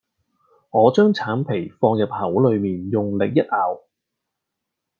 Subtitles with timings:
[0.71, 3.83] 我將橙皮放入口裏面用力一咬